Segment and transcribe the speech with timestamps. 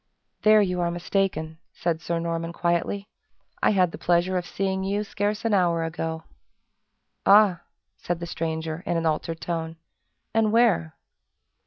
[0.41, 3.07] "There you are mistaken," said Sir Norman, quietly
[3.61, 6.23] "I had the pleasure of seeing you scarce an hour ago."
[7.23, 7.61] "Ah!"
[7.97, 9.75] said the stranger, in an altered tone,
[10.33, 10.95] "and where?"